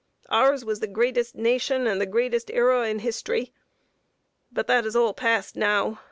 Ours 0.29 0.65
was 0.65 0.79
the 0.79 0.87
greatest 0.87 1.35
nation 1.35 1.85
and 1.85 2.01
the 2.01 2.07
greatest 2.07 2.49
era 2.49 2.89
in 2.89 2.97
history. 2.97 3.53
But 4.51 4.65
that 4.65 4.83
is 4.83 4.95
all 4.95 5.13
past 5.13 5.55
now. 5.55 5.99